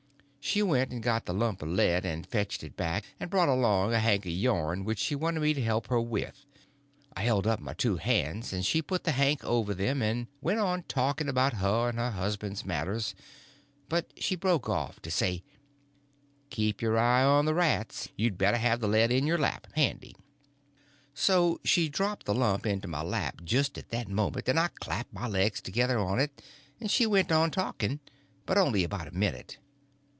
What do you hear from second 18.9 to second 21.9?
in your lap, handy." So she